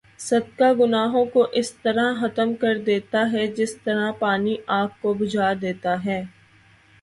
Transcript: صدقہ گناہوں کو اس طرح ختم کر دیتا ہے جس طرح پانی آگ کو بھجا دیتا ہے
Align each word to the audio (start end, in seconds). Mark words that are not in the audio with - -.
صدقہ 0.19 0.71
گناہوں 0.79 1.23
کو 1.25 1.45
اس 1.53 1.71
طرح 1.83 2.13
ختم 2.21 2.53
کر 2.55 2.77
دیتا 2.85 3.21
ہے 3.31 3.45
جس 3.57 3.75
طرح 3.83 4.11
پانی 4.19 4.55
آگ 4.71 4.87
کو 5.01 5.13
بھجا 5.13 5.51
دیتا 5.61 5.95
ہے 6.05 6.21